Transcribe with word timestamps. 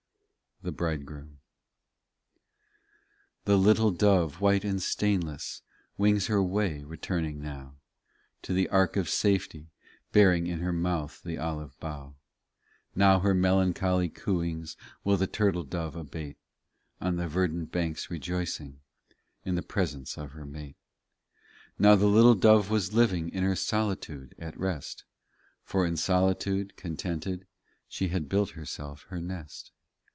THE 0.63 0.71
BRIDEGROOM 0.71 1.39
34 3.45 3.45
The 3.45 3.57
little 3.57 3.89
dove, 3.89 4.39
white 4.39 4.63
and 4.63 4.79
stainless, 4.79 5.63
Wings 5.97 6.27
her 6.27 6.43
way, 6.43 6.83
returning 6.83 7.41
now, 7.41 7.77
To 8.43 8.53
the 8.53 8.69
ark 8.69 8.95
of 8.95 9.09
safety, 9.09 9.71
bearing 10.11 10.45
In 10.45 10.59
her 10.59 10.71
mouth 10.71 11.19
the 11.23 11.39
olive 11.39 11.79
bough. 11.79 12.13
Now 12.93 13.21
her 13.21 13.33
melancholy 13.33 14.07
cooings 14.07 14.75
Will 15.03 15.17
the 15.17 15.25
turtle 15.25 15.63
dove 15.63 15.95
abate, 15.95 16.37
On 17.01 17.15
the 17.15 17.27
verdant 17.27 17.71
banks 17.71 18.11
rejoicing 18.11 18.81
In 19.43 19.55
the 19.55 19.63
presence 19.63 20.15
of 20.15 20.33
her 20.33 20.45
mate. 20.45 20.77
35 21.77 21.79
Now 21.79 21.95
the 21.95 22.05
little 22.05 22.35
dove 22.35 22.69
was 22.69 22.93
living 22.93 23.29
In 23.29 23.41
her 23.43 23.55
solitude 23.55 24.35
at 24.37 24.55
rest; 24.59 25.05
For 25.63 25.87
in 25.87 25.97
solitude, 25.97 26.75
contented, 26.77 27.47
She 27.87 28.09
had 28.09 28.29
built 28.29 28.51
herself 28.51 29.05
her 29.09 29.19
nest. 29.19 29.71